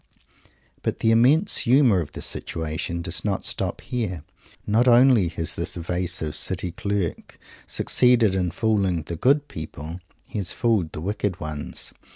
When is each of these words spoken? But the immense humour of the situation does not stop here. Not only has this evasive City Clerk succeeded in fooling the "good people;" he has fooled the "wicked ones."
But 0.81 0.97
the 0.97 1.11
immense 1.11 1.57
humour 1.57 1.99
of 1.99 2.13
the 2.13 2.23
situation 2.23 3.03
does 3.03 3.23
not 3.23 3.45
stop 3.45 3.81
here. 3.81 4.23
Not 4.65 4.87
only 4.87 5.27
has 5.27 5.53
this 5.53 5.77
evasive 5.77 6.35
City 6.35 6.71
Clerk 6.71 7.37
succeeded 7.67 8.33
in 8.33 8.49
fooling 8.49 9.03
the 9.03 9.15
"good 9.15 9.47
people;" 9.47 9.99
he 10.27 10.39
has 10.39 10.53
fooled 10.53 10.93
the 10.93 11.01
"wicked 11.01 11.39
ones." 11.39 11.93